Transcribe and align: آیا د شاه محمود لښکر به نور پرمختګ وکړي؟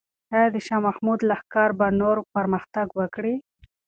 آیا 0.35 0.47
د 0.55 0.57
شاه 0.65 0.81
محمود 0.87 1.19
لښکر 1.29 1.69
به 1.79 1.87
نور 2.01 2.17
پرمختګ 2.35 2.87
وکړي؟ 2.99 3.35